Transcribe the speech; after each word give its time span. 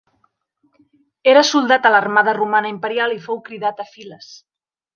Era 1.33 1.43
soldat 1.49 1.85
a 1.85 1.93
l'armada 1.97 2.35
romana 2.39 2.73
imperial 2.77 3.17
i 3.19 3.21
fou 3.29 3.41
cridat 3.51 3.85
a 3.85 3.89
files. 3.95 4.35